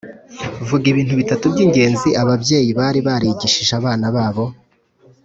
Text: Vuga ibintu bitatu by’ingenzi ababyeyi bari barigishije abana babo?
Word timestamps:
Vuga 0.67 0.85
ibintu 0.91 1.13
bitatu 1.21 1.45
by’ingenzi 1.53 2.09
ababyeyi 2.21 2.69
bari 2.79 2.99
barigishije 3.07 3.71
abana 3.79 4.05
babo? 4.15 4.45